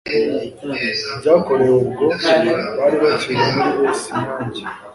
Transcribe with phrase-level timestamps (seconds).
[1.19, 2.05] byabakorewe ubwo
[2.77, 4.63] bari bakiri muri es nyange